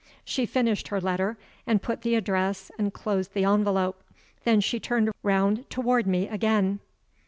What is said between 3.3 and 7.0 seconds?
the envelope. Then she turned round toward me again.